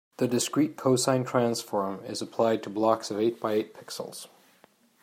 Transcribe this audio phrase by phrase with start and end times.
[0.17, 4.29] The discrete cosine transform is applied to blocks of eight by eight pixels.